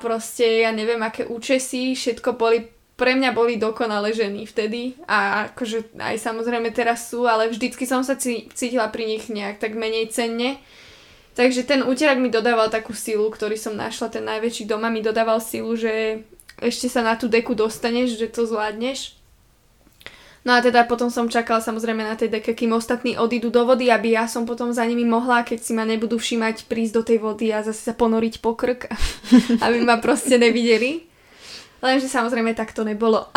proste 0.00 0.64
ja 0.64 0.72
neviem 0.72 1.00
aké 1.04 1.28
účesy, 1.28 1.92
všetko 1.92 2.40
boli 2.40 2.75
pre 2.96 3.12
mňa 3.12 3.36
boli 3.36 3.60
dokonale 3.60 4.16
ženy 4.16 4.48
vtedy 4.48 4.96
a 5.04 5.52
akože 5.52 6.00
aj 6.00 6.16
samozrejme 6.16 6.72
teraz 6.72 7.12
sú, 7.12 7.28
ale 7.28 7.52
vždycky 7.52 7.84
som 7.84 8.00
sa 8.00 8.16
cítila 8.16 8.88
pri 8.88 9.04
nich 9.04 9.28
nejak 9.28 9.60
tak 9.60 9.76
menej 9.76 10.08
cenne. 10.08 10.56
Takže 11.36 11.68
ten 11.68 11.84
úterak 11.84 12.16
mi 12.16 12.32
dodával 12.32 12.72
takú 12.72 12.96
silu, 12.96 13.28
ktorý 13.28 13.60
som 13.60 13.76
našla, 13.76 14.08
ten 14.08 14.24
najväčší 14.24 14.64
doma 14.64 14.88
mi 14.88 15.04
dodával 15.04 15.44
silu, 15.44 15.76
že 15.76 16.24
ešte 16.56 16.88
sa 16.88 17.04
na 17.04 17.20
tú 17.20 17.28
deku 17.28 17.52
dostaneš, 17.52 18.16
že 18.16 18.32
to 18.32 18.48
zvládneš. 18.48 19.12
No 20.46 20.56
a 20.56 20.62
teda 20.64 20.88
potom 20.88 21.12
som 21.12 21.28
čakala 21.28 21.60
samozrejme 21.60 22.00
na 22.00 22.16
tej 22.16 22.32
deke, 22.32 22.56
kým 22.56 22.72
ostatní 22.72 23.18
odídu 23.18 23.50
do 23.52 23.66
vody, 23.66 23.90
aby 23.90 24.14
ja 24.16 24.24
som 24.30 24.48
potom 24.48 24.72
za 24.72 24.86
nimi 24.88 25.04
mohla, 25.04 25.42
keď 25.44 25.58
si 25.58 25.76
ma 25.76 25.84
nebudú 25.84 26.16
všímať, 26.16 26.70
prísť 26.70 26.94
do 26.96 27.02
tej 27.02 27.18
vody 27.20 27.52
a 27.52 27.66
zase 27.66 27.82
sa 27.82 27.92
ponoriť 27.92 28.40
po 28.40 28.56
krk, 28.56 28.88
aby 29.66 29.84
ma 29.84 30.00
proste 30.00 30.40
nevideli. 30.40 31.15
Lenže 31.82 32.08
samozrejme 32.08 32.56
tak 32.56 32.72
to 32.72 32.84
nebolo. 32.84 33.28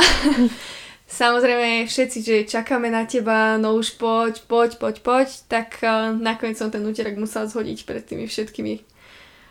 samozrejme 1.19 1.89
všetci, 1.89 2.19
že 2.21 2.49
čakáme 2.49 2.87
na 2.87 3.03
teba, 3.03 3.57
no 3.57 3.75
už 3.75 3.99
poď, 3.99 4.43
poď, 4.47 4.77
poď, 4.77 4.95
poď, 5.03 5.27
tak 5.49 5.81
uh, 5.81 6.13
nakoniec 6.15 6.55
som 6.55 6.71
ten 6.71 6.85
úterok 6.85 7.19
musel 7.19 7.49
zhodiť 7.49 7.83
pred 7.83 8.03
tými 8.05 8.25
všetkými. 8.29 8.99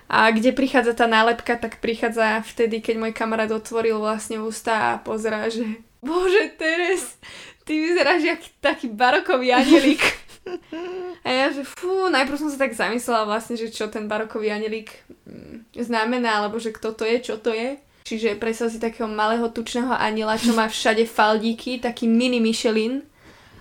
A 0.09 0.33
kde 0.33 0.57
prichádza 0.57 0.97
tá 0.97 1.05
nálepka, 1.05 1.61
tak 1.61 1.85
prichádza 1.85 2.41
vtedy, 2.41 2.81
keď 2.81 2.97
môj 2.97 3.13
kamarát 3.13 3.53
otvoril 3.53 4.01
vlastne 4.01 4.41
ústa 4.41 4.97
a 4.97 4.99
pozerá, 5.05 5.53
že 5.53 5.85
Bože, 6.01 6.57
Teres, 6.57 7.21
ty 7.69 7.77
vyzeráš 7.77 8.23
jak 8.25 8.41
taký 8.65 8.89
barokový 8.89 9.53
anielik. 9.53 10.01
A 11.27 11.29
ja, 11.29 11.47
že 11.53 11.61
fú, 11.61 12.09
najprv 12.09 12.41
som 12.41 12.49
sa 12.49 12.57
tak 12.57 12.73
zamyslela 12.73 13.29
vlastne, 13.29 13.61
že 13.61 13.69
čo 13.69 13.93
ten 13.93 14.09
barokový 14.09 14.49
anielik 14.49 14.97
mm, 15.29 15.77
znamená, 15.77 16.41
alebo 16.41 16.57
že 16.57 16.73
kto 16.73 16.97
to 16.97 17.05
je, 17.05 17.21
čo 17.21 17.37
to 17.37 17.53
je. 17.53 17.77
Čiže 18.09 18.41
predstav 18.41 18.73
si 18.73 18.81
takého 18.81 19.05
malého 19.05 19.45
tučného 19.53 19.93
aniela, 19.93 20.41
čo 20.41 20.57
má 20.57 20.65
všade 20.65 21.05
faldíky, 21.05 21.77
taký 21.77 22.09
mini 22.09 22.41
Michelin 22.41 23.05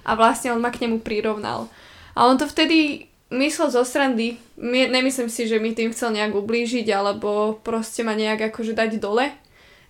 a 0.07 0.15
vlastne 0.15 0.55
on 0.55 0.63
ma 0.63 0.71
k 0.71 0.87
nemu 0.87 1.03
prirovnal. 1.03 1.67
A 2.15 2.31
on 2.31 2.39
to 2.39 2.47
vtedy 2.47 3.11
myslel 3.27 3.67
zo 3.67 3.83
srandy. 3.83 4.39
Nemyslím 4.55 5.27
si, 5.27 5.51
že 5.51 5.59
mi 5.59 5.75
tým 5.75 5.91
chcel 5.91 6.15
nejak 6.15 6.31
ublížiť 6.31 6.87
alebo 6.95 7.59
proste 7.59 8.07
ma 8.07 8.15
nejak 8.15 8.55
akože 8.55 8.71
dať 8.71 9.03
dole. 9.03 9.35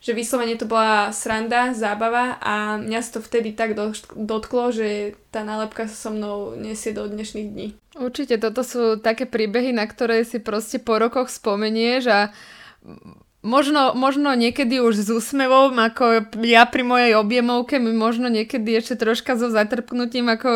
Že 0.01 0.17
vyslovene 0.17 0.57
to 0.57 0.65
bola 0.65 1.13
sranda, 1.13 1.77
zábava 1.77 2.41
a 2.41 2.81
mňa 2.81 2.99
sa 3.05 3.17
to 3.17 3.19
vtedy 3.21 3.53
tak 3.53 3.77
dotklo, 4.17 4.73
že 4.73 5.13
tá 5.29 5.45
nálepka 5.45 5.85
sa 5.85 6.09
so 6.09 6.09
mnou 6.09 6.57
nesie 6.57 6.97
do 6.97 7.05
dnešných 7.05 7.49
dní. 7.53 7.67
Určite 7.93 8.41
toto 8.41 8.65
sú 8.65 8.97
také 8.97 9.29
príbehy, 9.29 9.69
na 9.69 9.85
ktoré 9.85 10.25
si 10.25 10.41
proste 10.41 10.81
po 10.81 10.97
rokoch 10.97 11.29
spomenieš 11.29 12.09
a 12.09 12.19
Možno, 13.45 13.93
možno 13.93 14.33
niekedy 14.33 14.81
už 14.81 14.97
s 14.97 15.09
úsmevom, 15.13 15.77
ako 15.77 16.25
ja 16.41 16.65
pri 16.65 16.81
mojej 16.81 17.13
objemovke, 17.13 17.77
možno 17.77 18.33
niekedy 18.33 18.81
ešte 18.81 18.97
troška 18.97 19.37
so 19.37 19.53
zatrpnutím, 19.53 20.33
ako 20.33 20.49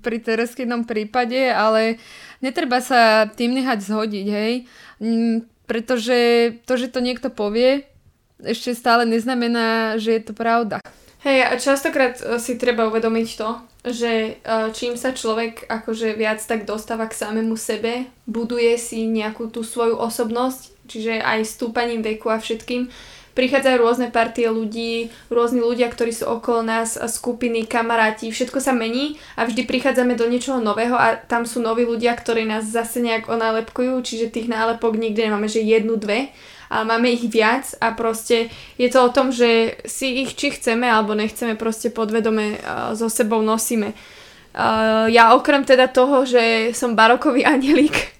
pri 0.00 0.22
Tereskinom 0.22 0.86
prípade, 0.86 1.50
ale 1.50 1.98
netreba 2.38 2.78
sa 2.78 3.26
tým 3.26 3.58
nehať 3.58 3.90
zhodiť, 3.90 4.26
hej. 4.30 4.52
Mm, 5.02 5.50
pretože 5.66 6.18
to, 6.62 6.78
že 6.78 6.94
to 6.94 7.02
niekto 7.02 7.26
povie, 7.26 7.90
ešte 8.38 8.78
stále 8.78 9.02
neznamená, 9.02 9.98
že 9.98 10.14
je 10.14 10.22
to 10.30 10.32
pravda. 10.32 10.78
Hej, 11.26 11.42
a 11.42 11.52
častokrát 11.58 12.22
e, 12.22 12.38
si 12.38 12.54
treba 12.54 12.86
uvedomiť 12.86 13.28
to, 13.34 13.48
že 13.82 14.12
e, 14.12 14.30
čím 14.70 14.94
sa 14.94 15.10
človek 15.10 15.66
akože 15.66 16.14
viac 16.14 16.38
tak 16.38 16.68
dostáva 16.68 17.10
k 17.10 17.18
samému 17.18 17.58
sebe, 17.58 18.06
buduje 18.30 18.78
si 18.78 19.10
nejakú 19.10 19.50
tú 19.50 19.66
svoju 19.66 19.98
osobnosť, 19.98 20.75
čiže 20.86 21.20
aj 21.20 21.44
stúpaním 21.44 22.00
veku 22.00 22.30
a 22.32 22.40
všetkým, 22.40 22.88
prichádzajú 23.36 23.76
rôzne 23.76 24.08
partie 24.08 24.48
ľudí, 24.48 25.12
rôzni 25.28 25.60
ľudia, 25.60 25.92
ktorí 25.92 26.08
sú 26.08 26.24
okolo 26.24 26.64
nás, 26.64 26.96
skupiny, 26.96 27.68
kamaráti, 27.68 28.32
všetko 28.32 28.64
sa 28.64 28.72
mení 28.72 29.20
a 29.36 29.44
vždy 29.44 29.68
prichádzame 29.68 30.16
do 30.16 30.24
niečoho 30.24 30.56
nového 30.64 30.96
a 30.96 31.20
tam 31.20 31.44
sú 31.44 31.60
noví 31.60 31.84
ľudia, 31.84 32.16
ktorí 32.16 32.48
nás 32.48 32.64
zase 32.64 33.04
nejak 33.04 33.28
onálepkujú, 33.28 34.00
čiže 34.00 34.32
tých 34.32 34.48
nálepok 34.48 34.96
nikdy 34.96 35.28
nemáme, 35.28 35.52
že 35.52 35.60
jednu, 35.60 36.00
dve, 36.00 36.32
ale 36.72 36.84
máme 36.88 37.12
ich 37.12 37.28
viac 37.28 37.76
a 37.78 37.92
proste 37.92 38.48
je 38.80 38.88
to 38.88 39.04
o 39.04 39.12
tom, 39.12 39.30
že 39.30 39.78
si 39.84 40.24
ich 40.24 40.34
či 40.34 40.56
chceme 40.56 40.88
alebo 40.88 41.12
nechceme 41.12 41.54
proste 41.54 41.92
podvedome 41.92 42.58
so 42.96 43.12
sebou 43.12 43.44
nosíme. 43.44 43.92
Ja 45.12 45.36
okrem 45.36 45.68
teda 45.68 45.92
toho, 45.92 46.24
že 46.24 46.72
som 46.72 46.96
barokový 46.96 47.44
anielik, 47.54 48.16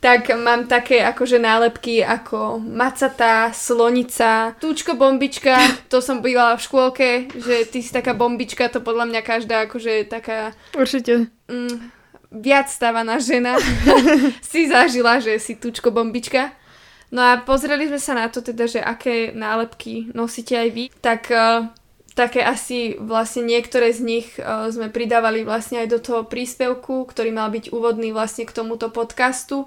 tak 0.00 0.32
mám 0.32 0.64
také 0.64 1.04
akože 1.04 1.36
nálepky 1.36 2.00
ako 2.00 2.56
macatá, 2.56 3.52
slonica, 3.52 4.56
túčko 4.56 4.96
bombička, 4.96 5.60
to 5.92 6.00
som 6.00 6.24
bývala 6.24 6.56
v 6.56 6.64
škôlke, 6.64 7.08
že 7.36 7.68
ty 7.68 7.84
si 7.84 7.92
taká 7.92 8.16
bombička, 8.16 8.72
to 8.72 8.80
podľa 8.80 9.12
mňa 9.12 9.20
každá 9.20 9.68
akože 9.68 10.08
taká... 10.08 10.56
Určite. 10.72 11.28
Mm, 11.52 11.92
viac 12.32 12.72
stávaná 12.72 13.20
žena 13.20 13.60
si 14.50 14.72
zažila, 14.72 15.20
že 15.20 15.36
si 15.36 15.60
túčko 15.60 15.92
bombička. 15.92 16.56
No 17.12 17.20
a 17.20 17.42
pozreli 17.44 17.90
sme 17.90 18.00
sa 18.00 18.16
na 18.16 18.32
to 18.32 18.40
teda, 18.40 18.70
že 18.70 18.80
aké 18.80 19.36
nálepky 19.36 20.14
nosíte 20.16 20.56
aj 20.56 20.68
vy, 20.70 20.84
tak 21.02 21.28
uh, 21.28 21.68
také 22.14 22.40
asi 22.40 22.94
vlastne 23.02 23.44
niektoré 23.50 23.90
z 23.90 24.00
nich 24.00 24.28
uh, 24.38 24.70
sme 24.70 24.88
pridávali 24.88 25.42
vlastne 25.42 25.82
aj 25.82 25.88
do 25.90 25.98
toho 25.98 26.22
príspevku, 26.24 27.04
ktorý 27.10 27.34
mal 27.34 27.50
byť 27.50 27.74
úvodný 27.74 28.14
vlastne 28.14 28.46
k 28.46 28.54
tomuto 28.54 28.94
podcastu 28.94 29.66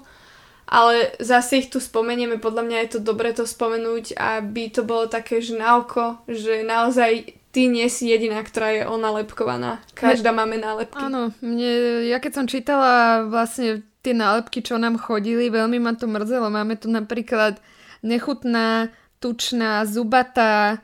ale 0.74 1.14
zase 1.22 1.62
ich 1.62 1.70
tu 1.70 1.78
spomenieme, 1.78 2.42
podľa 2.42 2.66
mňa 2.66 2.78
je 2.82 2.90
to 2.98 3.00
dobre 3.06 3.30
to 3.30 3.46
spomenúť, 3.46 4.18
aby 4.18 4.74
to 4.74 4.82
bolo 4.82 5.06
také, 5.06 5.38
že 5.38 5.54
na 5.54 5.78
oko, 5.78 6.18
že 6.26 6.66
naozaj 6.66 7.38
ty 7.54 7.70
nie 7.70 7.86
si 7.86 8.10
jediná, 8.10 8.42
ktorá 8.42 8.74
je 8.74 8.82
onalepkovaná. 8.82 9.78
Každá 9.94 10.34
ne, 10.34 10.38
máme 10.42 10.58
nálepky. 10.58 10.98
Áno, 10.98 11.30
mne, 11.38 12.02
ja 12.10 12.18
keď 12.18 12.42
som 12.42 12.50
čítala 12.50 13.22
vlastne 13.30 13.86
tie 14.02 14.10
nálepky, 14.10 14.66
čo 14.66 14.74
nám 14.74 14.98
chodili, 14.98 15.46
veľmi 15.46 15.78
ma 15.78 15.94
to 15.94 16.10
mrzelo. 16.10 16.50
Máme 16.50 16.74
tu 16.74 16.90
napríklad 16.90 17.62
nechutná, 18.02 18.90
tučná, 19.22 19.86
zubatá, 19.86 20.82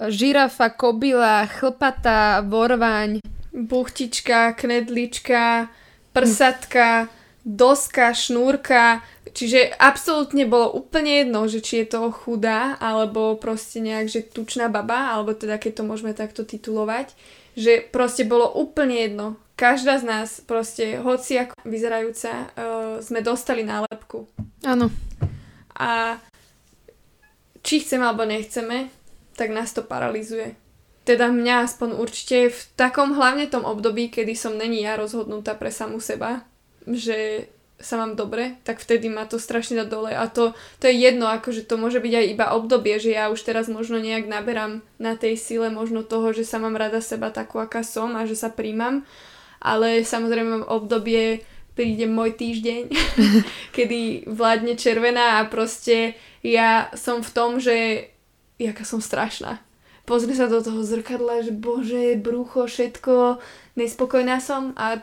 žirafa, 0.00 0.72
kobila, 0.72 1.44
chlpatá, 1.44 2.40
vorvaň. 2.48 3.20
Buchtička, 3.52 4.56
knedlička, 4.56 5.68
prsatka, 6.16 7.12
doska, 7.46 8.12
šnúrka, 8.12 9.00
čiže 9.30 9.70
absolútne 9.78 10.44
bolo 10.44 10.74
úplne 10.74 11.24
jedno, 11.24 11.46
že 11.46 11.62
či 11.62 11.84
je 11.84 11.96
to 11.96 12.10
chudá, 12.10 12.76
alebo 12.82 13.38
proste 13.38 13.78
nejak, 13.78 14.06
že 14.10 14.26
tučná 14.26 14.66
baba, 14.68 15.14
alebo 15.14 15.32
teda 15.32 15.56
keď 15.56 15.80
to 15.80 15.82
môžeme 15.86 16.12
takto 16.12 16.42
titulovať, 16.42 17.14
že 17.58 17.82
proste 17.90 18.26
bolo 18.26 18.46
úplne 18.50 18.96
jedno. 19.06 19.26
Každá 19.58 19.98
z 19.98 20.04
nás 20.06 20.28
proste, 20.38 21.02
hoci 21.02 21.42
ako 21.42 21.54
vyzerajúca, 21.66 22.30
uh, 22.30 22.46
sme 23.02 23.26
dostali 23.26 23.66
nálepku. 23.66 24.30
Áno. 24.62 24.94
A 25.74 26.22
či 27.66 27.82
chceme 27.82 28.06
alebo 28.06 28.22
nechceme, 28.22 28.86
tak 29.34 29.50
nás 29.50 29.74
to 29.74 29.82
paralizuje. 29.82 30.54
Teda 31.02 31.32
mňa 31.32 31.66
aspoň 31.66 31.98
určite 31.98 32.54
v 32.54 32.60
takom 32.78 33.18
hlavne 33.18 33.50
tom 33.50 33.66
období, 33.66 34.12
kedy 34.12 34.36
som 34.38 34.54
není 34.54 34.86
ja 34.86 34.94
rozhodnutá 34.94 35.58
pre 35.58 35.74
samú 35.74 35.98
seba, 35.98 36.46
že 36.94 37.48
sa 37.78 37.94
mám 37.94 38.18
dobre, 38.18 38.58
tak 38.66 38.82
vtedy 38.82 39.06
ma 39.06 39.22
to 39.22 39.38
strašne 39.38 39.78
dá 39.78 39.86
dole 39.86 40.10
a 40.10 40.26
to, 40.26 40.50
to 40.82 40.90
je 40.90 40.98
jedno, 40.98 41.30
akože 41.30 41.62
to 41.62 41.78
môže 41.78 42.02
byť 42.02 42.14
aj 42.14 42.26
iba 42.26 42.46
obdobie, 42.58 42.98
že 42.98 43.14
ja 43.14 43.30
už 43.30 43.38
teraz 43.46 43.70
možno 43.70 44.02
nejak 44.02 44.26
naberám 44.26 44.82
na 44.98 45.14
tej 45.14 45.38
sile 45.38 45.70
možno 45.70 46.02
toho, 46.02 46.34
že 46.34 46.42
sa 46.42 46.58
mám 46.58 46.74
rada 46.74 46.98
seba 46.98 47.30
takú, 47.30 47.62
aká 47.62 47.86
som 47.86 48.18
a 48.18 48.26
že 48.26 48.34
sa 48.34 48.50
príjmam, 48.50 49.06
ale 49.62 50.02
samozrejme 50.02 50.66
obdobie 50.66 51.46
príde 51.78 52.10
môj 52.10 52.34
týždeň, 52.34 52.90
kedy 53.76 54.26
vládne 54.26 54.74
červená 54.74 55.38
a 55.38 55.46
proste 55.46 56.18
ja 56.42 56.90
som 56.98 57.22
v 57.22 57.30
tom, 57.30 57.62
že 57.62 58.10
jaká 58.58 58.82
som 58.82 58.98
strašná. 58.98 59.62
Pozri 60.02 60.34
sa 60.34 60.50
do 60.50 60.58
toho 60.58 60.82
zrkadla, 60.82 61.46
že 61.46 61.54
bože, 61.54 62.18
brucho, 62.18 62.66
všetko, 62.66 63.38
nespokojná 63.78 64.42
som 64.42 64.74
a 64.74 64.98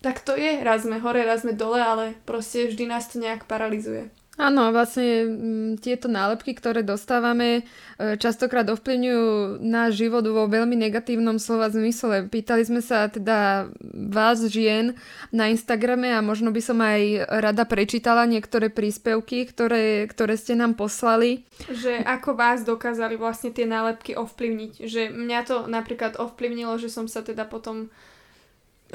tak 0.00 0.22
to 0.22 0.38
je. 0.38 0.62
Raz 0.62 0.86
sme 0.86 1.02
hore, 1.02 1.26
raz 1.26 1.42
sme 1.42 1.54
dole, 1.54 1.82
ale 1.82 2.14
proste 2.22 2.70
vždy 2.70 2.84
nás 2.86 3.10
to 3.10 3.18
nejak 3.18 3.50
paralizuje. 3.50 4.10
Áno, 4.38 4.70
vlastne 4.70 5.26
m, 5.26 5.74
tieto 5.82 6.06
nálepky, 6.06 6.54
ktoré 6.54 6.86
dostávame, 6.86 7.66
e, 7.98 8.14
častokrát 8.22 8.62
ovplyvňujú 8.70 9.58
náš 9.58 9.98
život 9.98 10.22
vo 10.30 10.46
veľmi 10.46 10.78
negatívnom 10.78 11.42
slova 11.42 11.66
zmysle. 11.74 12.30
Pýtali 12.30 12.62
sme 12.62 12.78
sa 12.78 13.10
teda 13.10 13.66
vás, 13.90 14.38
žien, 14.46 14.94
na 15.34 15.50
Instagrame 15.50 16.14
a 16.14 16.22
možno 16.22 16.54
by 16.54 16.62
som 16.62 16.78
aj 16.78 17.26
rada 17.26 17.66
prečítala 17.66 18.30
niektoré 18.30 18.70
príspevky, 18.70 19.42
ktoré, 19.42 20.06
ktoré 20.06 20.38
ste 20.38 20.54
nám 20.54 20.78
poslali. 20.78 21.42
Že 21.66 22.06
ako 22.06 22.38
vás 22.38 22.62
dokázali 22.62 23.18
vlastne 23.18 23.50
tie 23.50 23.66
nálepky 23.66 24.14
ovplyvniť. 24.14 24.86
Že 24.86 25.02
mňa 25.18 25.40
to 25.50 25.66
napríklad 25.66 26.14
ovplyvnilo, 26.14 26.78
že 26.78 26.86
som 26.86 27.10
sa 27.10 27.26
teda 27.26 27.42
potom 27.42 27.90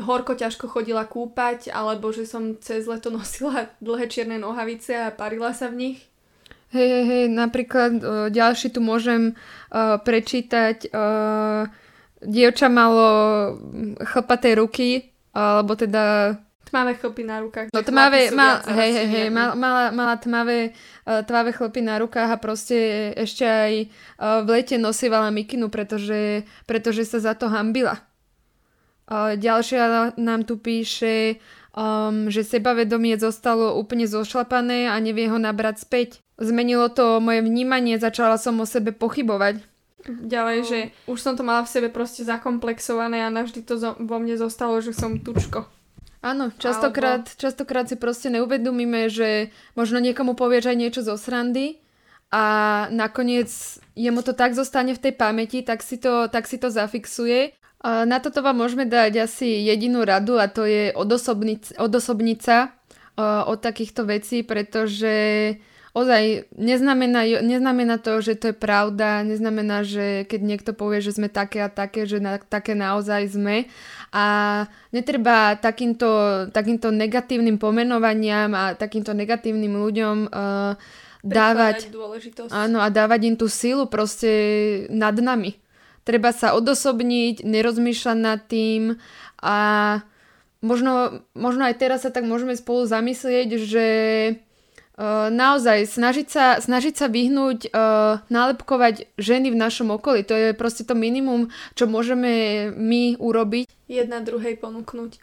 horko 0.01 0.33
ťažko 0.33 0.65
chodila 0.65 1.05
kúpať, 1.05 1.69
alebo 1.69 2.09
že 2.09 2.25
som 2.25 2.57
cez 2.57 2.89
leto 2.89 3.13
nosila 3.17 3.69
dlhé 3.83 4.09
čierne 4.09 4.37
nohavice 4.41 4.93
a 4.97 5.13
parila 5.13 5.53
sa 5.53 5.69
v 5.69 5.77
nich. 5.77 5.99
Hej, 6.73 6.89
hej, 6.89 7.05
hej, 7.05 7.25
napríklad 7.29 7.91
uh, 8.01 8.27
ďalší 8.33 8.73
tu 8.73 8.81
môžem 8.81 9.37
uh, 9.69 10.01
prečítať. 10.01 10.89
Uh, 10.89 11.69
dievča 12.25 12.65
malo 12.65 13.05
chlpaté 14.01 14.57
ruky, 14.57 15.13
alebo 15.37 15.77
teda... 15.77 16.33
Tmavé 16.73 16.97
chlpy 16.97 17.21
na 17.21 17.37
rukách. 17.45 17.69
No 17.69 17.85
tmavé, 17.85 18.33
mal, 18.33 18.65
hej, 18.73 18.89
hej, 18.89 19.07
hej, 19.13 19.27
mal, 19.29 19.53
mala, 19.53 19.93
mala 19.93 20.17
tmavé, 20.17 20.73
uh, 21.05 21.21
tmavé 21.21 21.53
chlpy 21.53 21.85
na 21.85 22.01
rukách 22.01 22.33
a 22.33 22.41
proste 22.41 23.13
ešte 23.13 23.45
aj 23.45 23.73
uh, 24.17 24.41
v 24.41 24.57
lete 24.57 24.81
nosívala 24.81 25.29
mikinu, 25.29 25.69
pretože, 25.69 26.41
pretože 26.65 27.05
sa 27.05 27.21
za 27.21 27.37
to 27.37 27.53
hambila. 27.53 28.01
Ďalšia 29.11 30.15
nám 30.15 30.47
tu 30.47 30.55
píše, 30.55 31.43
um, 31.75 32.31
že 32.31 32.47
sebavedomie 32.47 33.19
zostalo 33.19 33.75
úplne 33.75 34.07
zošlapané 34.07 34.87
a 34.87 34.95
nevie 35.03 35.27
ho 35.27 35.35
nabrať 35.35 35.83
späť. 35.83 36.09
Zmenilo 36.39 36.87
to 36.87 37.19
moje 37.19 37.43
vnímanie, 37.43 37.99
začala 37.99 38.39
som 38.39 38.57
o 38.63 38.65
sebe 38.65 38.95
pochybovať. 38.95 39.59
Ďalej, 40.03 40.59
že 40.67 40.79
už 41.07 41.19
som 41.19 41.35
to 41.39 41.47
mala 41.47 41.63
v 41.63 41.71
sebe 41.71 41.87
proste 41.87 42.27
zakomplexované 42.27 43.23
a 43.23 43.31
navždy 43.31 43.63
to 43.63 43.79
zo, 43.79 43.95
vo 43.95 44.17
mne 44.19 44.35
zostalo, 44.35 44.79
že 44.83 44.91
som 44.91 45.19
tučko. 45.19 45.67
Áno, 46.23 46.51
častokrát, 46.55 47.27
Alebo... 47.27 47.39
častokrát 47.39 47.85
si 47.87 47.99
proste 47.99 48.31
neuvedomíme, 48.31 49.11
že 49.11 49.51
možno 49.75 49.99
niekomu 49.99 50.35
povieš 50.39 50.71
aj 50.71 50.77
niečo 50.79 51.01
zo 51.03 51.19
srandy 51.19 51.83
a 52.31 52.43
nakoniec 52.91 53.51
jemu 53.95 54.23
to 54.23 54.31
tak 54.31 54.55
zostane 54.55 54.95
v 54.95 55.03
tej 55.03 55.13
pamäti, 55.15 55.63
tak 55.63 55.83
si 55.83 55.99
to, 55.99 56.31
tak 56.31 56.47
si 56.47 56.55
to 56.55 56.71
zafixuje 56.71 57.55
na 57.83 58.17
toto 58.23 58.39
vám 58.39 58.63
môžeme 58.63 58.87
dať 58.87 59.27
asi 59.27 59.67
jedinú 59.67 60.07
radu 60.07 60.39
a 60.39 60.47
to 60.47 60.63
je 60.63 60.95
odosobniť 61.75 62.39
sa 62.39 62.71
od 63.19 63.59
takýchto 63.59 64.07
vecí, 64.07 64.41
pretože 64.41 65.13
ozaj 65.93 66.49
neznamená, 66.57 67.27
neznamená 67.45 68.01
to, 68.01 68.17
že 68.19 68.33
to 68.35 68.45
je 68.49 68.55
pravda, 68.57 69.21
neznamená, 69.21 69.85
že 69.85 70.25
keď 70.25 70.41
niekto 70.41 70.71
povie, 70.73 71.05
že 71.05 71.13
sme 71.13 71.29
také 71.29 71.61
a 71.61 71.69
také, 71.69 72.09
že 72.09 72.17
na, 72.17 72.41
také 72.41 72.73
naozaj 72.73 73.37
sme 73.37 73.69
a 74.09 74.25
netreba 74.89 75.53
takýmto, 75.53 76.09
takýmto 76.49 76.89
negatívnym 76.89 77.61
pomenovaniam 77.61 78.57
a 78.57 78.73
takýmto 78.73 79.13
negatívnym 79.13 79.77
ľuďom 79.77 80.17
uh, 80.33 80.73
dávať 81.21 81.93
áno, 82.49 82.81
a 82.81 82.89
dávať 82.89 83.19
im 83.29 83.35
tú 83.37 83.45
silu 83.45 83.85
proste 83.85 84.31
nad 84.89 85.13
nami. 85.13 85.62
Treba 86.03 86.35
sa 86.35 86.51
odosobniť, 86.51 87.47
nerozmýšľať 87.47 88.17
nad 88.19 88.39
tým 88.43 88.99
a 89.39 89.57
možno, 90.59 91.23
možno 91.35 91.63
aj 91.67 91.75
teraz 91.79 92.03
sa 92.03 92.11
tak 92.11 92.27
môžeme 92.27 92.55
spolu 92.59 92.83
zamyslieť, 92.83 93.49
že 93.59 93.87
uh, 94.99 95.31
naozaj 95.31 95.87
snažiť 95.87 96.27
sa, 96.27 96.45
snažiť 96.59 96.93
sa 96.95 97.07
vyhnúť 97.07 97.71
uh, 97.71 98.19
nálepkovať 98.27 99.15
ženy 99.15 99.51
v 99.51 99.59
našom 99.59 99.95
okolí. 99.95 100.27
To 100.27 100.35
je 100.35 100.49
proste 100.51 100.83
to 100.83 100.95
minimum, 100.95 101.51
čo 101.75 101.87
môžeme 101.87 102.67
my 102.75 103.19
urobiť. 103.19 103.67
Jedna 103.87 104.19
druhej 104.19 104.59
ponúknuť. 104.59 105.19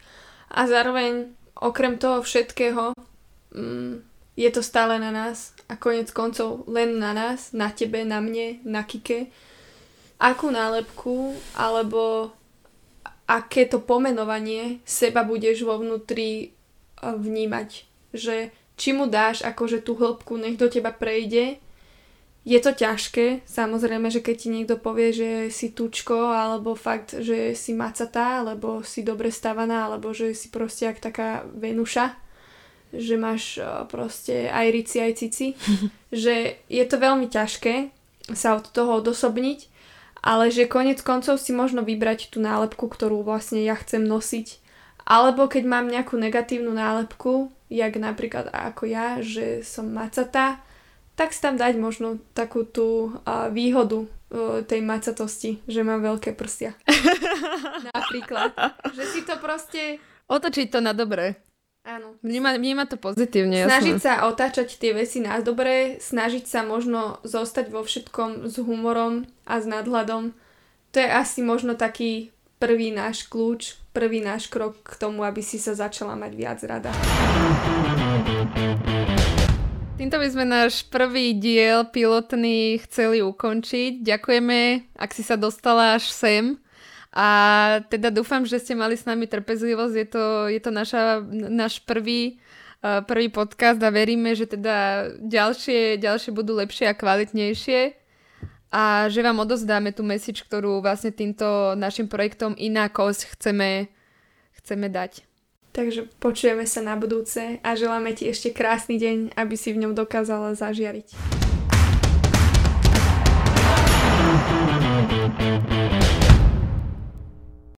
A 0.49 0.65
zároveň 0.65 1.33
okrem 1.57 2.01
toho 2.01 2.25
všetkého 2.25 2.97
mm, 3.53 4.01
je 4.33 4.49
to 4.49 4.61
stále 4.65 4.97
na 4.97 5.13
nás 5.13 5.53
a 5.69 5.77
konec 5.77 6.09
koncov 6.09 6.65
len 6.65 6.97
na 6.97 7.13
nás, 7.13 7.53
na 7.53 7.69
tebe, 7.69 8.01
na 8.01 8.17
mne, 8.17 8.63
na 8.65 8.81
Kike 8.81 9.29
akú 10.21 10.53
nálepku 10.53 11.33
alebo 11.57 12.29
aké 13.25 13.65
to 13.65 13.81
pomenovanie 13.81 14.83
seba 14.85 15.25
budeš 15.25 15.65
vo 15.65 15.81
vnútri 15.81 16.53
vnímať. 17.01 17.69
Že 18.13 18.53
či 18.77 18.89
mu 18.93 19.09
dáš 19.09 19.41
akože 19.41 19.81
tú 19.81 19.97
hĺbku, 19.97 20.37
nech 20.37 20.59
do 20.61 20.69
teba 20.69 20.93
prejde. 20.93 21.57
Je 22.41 22.57
to 22.57 22.73
ťažké, 22.73 23.45
samozrejme, 23.45 24.09
že 24.09 24.25
keď 24.25 24.35
ti 24.35 24.49
niekto 24.49 24.75
povie, 24.81 25.13
že 25.13 25.29
si 25.53 25.69
tučko, 25.77 26.33
alebo 26.33 26.73
fakt, 26.73 27.13
že 27.21 27.53
si 27.53 27.77
macatá, 27.77 28.41
alebo 28.41 28.81
si 28.81 29.05
dobre 29.05 29.29
stavaná, 29.29 29.85
alebo 29.85 30.09
že 30.09 30.33
si 30.33 30.49
proste 30.49 30.89
jak 30.89 30.97
taká 30.97 31.45
Venuša, 31.53 32.17
že 32.89 33.15
máš 33.15 33.61
proste 33.93 34.49
aj 34.49 34.67
rici, 34.73 34.97
aj 34.97 35.13
cici, 35.21 35.53
že 36.09 36.65
je 36.65 36.83
to 36.89 36.97
veľmi 36.97 37.29
ťažké 37.29 37.93
sa 38.33 38.57
od 38.57 38.65
toho 38.73 39.05
odosobniť, 39.05 39.70
ale 40.21 40.53
že 40.53 40.69
konec 40.69 41.01
koncov 41.01 41.41
si 41.41 41.49
možno 41.51 41.81
vybrať 41.81 42.29
tú 42.29 42.37
nálepku, 42.37 42.85
ktorú 42.85 43.25
vlastne 43.25 43.65
ja 43.65 43.73
chcem 43.77 44.05
nosiť. 44.05 44.61
Alebo 45.01 45.49
keď 45.49 45.63
mám 45.65 45.89
nejakú 45.89 46.15
negatívnu 46.15 46.71
nálepku, 46.77 47.49
jak 47.73 47.97
napríklad 47.97 48.53
ako 48.53 48.85
ja, 48.85 49.17
že 49.19 49.65
som 49.65 49.89
macatá, 49.89 50.61
tak 51.17 51.33
si 51.33 51.41
tam 51.41 51.57
dať 51.57 51.73
možno 51.75 52.21
takú 52.37 52.63
tú 52.63 53.17
uh, 53.25 53.49
výhodu 53.49 54.05
uh, 54.05 54.61
tej 54.61 54.81
macatosti, 54.85 55.59
že 55.65 55.81
mám 55.81 56.05
veľké 56.05 56.37
prsia. 56.37 56.77
Napríklad. 57.93 58.55
Že 58.93 59.03
si 59.09 59.21
to 59.25 59.35
proste... 59.41 59.97
Otočiť 60.31 60.71
to 60.71 60.79
na 60.79 60.95
dobré. 60.95 61.35
Áno. 61.81 62.13
Vníma, 62.21 62.53
vníma 62.61 62.85
to 62.85 62.93
pozitívne. 62.93 63.65
Snažiť 63.65 63.97
jasné. 63.97 64.05
sa 64.05 64.29
otáčať 64.29 64.77
tie 64.77 64.93
veci 64.93 65.17
na 65.17 65.41
dobre, 65.41 65.97
snažiť 65.97 66.45
sa 66.45 66.61
možno 66.61 67.17
zostať 67.25 67.73
vo 67.73 67.81
všetkom 67.81 68.45
s 68.45 68.61
humorom 68.61 69.25
a 69.49 69.57
s 69.57 69.65
nadhľadom. 69.65 70.37
To 70.93 70.97
je 71.01 71.09
asi 71.09 71.41
možno 71.41 71.73
taký 71.73 72.29
prvý 72.61 72.93
náš 72.93 73.25
kľúč, 73.25 73.81
prvý 73.97 74.21
náš 74.21 74.45
krok 74.45 74.77
k 74.85 74.93
tomu, 75.01 75.25
aby 75.25 75.41
si 75.41 75.57
sa 75.57 75.73
začala 75.73 76.13
mať 76.13 76.31
viac 76.37 76.59
rada. 76.69 76.93
Týmto 79.97 80.21
by 80.21 80.27
sme 80.29 80.45
náš 80.45 80.85
prvý 80.85 81.33
diel 81.33 81.89
pilotný 81.89 82.77
chceli 82.85 83.25
ukončiť. 83.25 84.05
Ďakujeme, 84.05 84.93
ak 85.01 85.09
si 85.17 85.25
sa 85.25 85.33
dostala 85.33 85.97
až 85.97 86.13
sem. 86.13 86.61
A 87.11 87.27
teda 87.91 88.07
dúfam, 88.07 88.47
že 88.47 88.63
ste 88.63 88.71
mali 88.71 88.95
s 88.95 89.03
nami 89.03 89.27
trpezlivosť. 89.27 89.95
Je 89.99 90.07
to, 90.07 90.23
je 90.47 90.61
to 90.63 90.71
naša, 90.71 91.19
náš 91.31 91.83
prvý, 91.83 92.39
uh, 92.79 93.03
prvý 93.03 93.27
podcast 93.27 93.83
a 93.83 93.91
veríme, 93.91 94.31
že 94.31 94.47
teda 94.47 95.07
ďalšie, 95.19 95.99
ďalšie 95.99 96.31
budú 96.31 96.55
lepšie 96.55 96.87
a 96.87 96.95
kvalitnejšie 96.95 98.01
a 98.71 99.11
že 99.11 99.19
vám 99.19 99.43
odozdáme 99.43 99.91
tú 99.91 100.01
message, 100.01 100.47
ktorú 100.47 100.79
vlastne 100.79 101.11
týmto 101.11 101.75
našim 101.75 102.07
projektom 102.07 102.55
Inakosť 102.55 103.35
chceme, 103.35 103.91
chceme 104.63 104.87
dať. 104.87 105.27
Takže 105.75 106.07
počujeme 106.19 106.63
sa 106.63 106.79
na 106.83 106.95
budúce 106.95 107.59
a 107.63 107.69
želáme 107.75 108.15
ti 108.15 108.27
ešte 108.31 108.55
krásny 108.55 108.99
deň, 108.99 109.35
aby 109.35 109.55
si 109.59 109.75
v 109.75 109.87
ňom 109.87 109.95
dokázala 109.95 110.55
zažiariť. 110.55 111.40